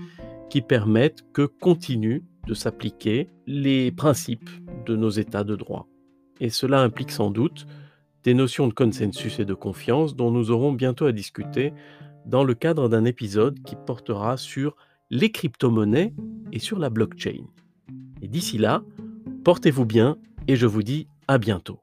qui 0.50 0.62
permettent 0.62 1.24
que 1.32 1.42
continuent 1.42 2.22
de 2.46 2.54
s'appliquer 2.54 3.28
les 3.46 3.92
principes 3.92 4.50
de 4.86 4.96
nos 4.96 5.10
états 5.10 5.44
de 5.44 5.56
droit. 5.56 5.86
Et 6.40 6.50
cela 6.50 6.80
implique 6.80 7.10
sans 7.10 7.30
doute 7.30 7.66
des 8.26 8.34
notions 8.34 8.66
de 8.66 8.74
consensus 8.74 9.38
et 9.38 9.44
de 9.44 9.54
confiance 9.54 10.16
dont 10.16 10.32
nous 10.32 10.50
aurons 10.50 10.72
bientôt 10.72 11.06
à 11.06 11.12
discuter 11.12 11.72
dans 12.26 12.42
le 12.42 12.54
cadre 12.54 12.88
d'un 12.88 13.04
épisode 13.04 13.62
qui 13.62 13.76
portera 13.86 14.36
sur 14.36 14.74
les 15.10 15.30
crypto-monnaies 15.30 16.12
et 16.50 16.58
sur 16.58 16.80
la 16.80 16.90
blockchain. 16.90 17.46
Et 18.20 18.26
d'ici 18.26 18.58
là, 18.58 18.82
portez-vous 19.44 19.86
bien 19.86 20.16
et 20.48 20.56
je 20.56 20.66
vous 20.66 20.82
dis 20.82 21.06
à 21.28 21.38
bientôt. 21.38 21.78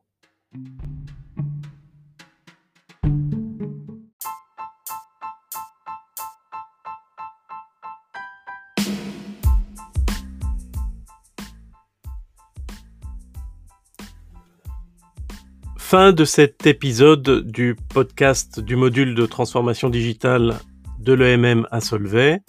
Fin 15.94 16.12
de 16.12 16.26
cet 16.26 16.66
épisode 16.66 17.46
du 17.46 17.76
podcast 17.76 18.60
du 18.60 18.76
module 18.76 19.14
de 19.14 19.28
transformation 19.28 19.92
digitale 19.92 20.56
de 20.98 21.14
l'EMM 21.14 21.68
à 21.70 21.82
Solvay. 21.82 22.42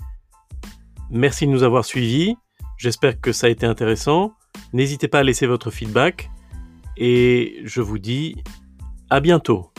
Merci 1.11 1.47
de 1.47 1.51
nous 1.51 1.63
avoir 1.63 1.85
suivis. 1.85 2.37
J'espère 2.79 3.21
que 3.21 3.33
ça 3.33 3.49
a 3.49 3.51
été 3.51 3.67
intéressant. 3.67 4.33
N'hésitez 4.73 5.09
pas 5.09 5.19
à 5.19 5.23
laisser 5.23 5.47
votre 5.47 5.71
feedback 5.71 6.31
et 6.97 7.61
je 7.65 7.83
vous 7.83 7.99
dis 7.99 8.43
à 9.11 9.21
bientôt. 9.21 9.74